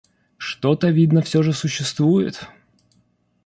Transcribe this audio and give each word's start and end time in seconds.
Что-то, 0.39 0.87
видно, 0.89 1.21
всё 1.21 1.43
же 1.43 1.53
существует? 1.53 2.47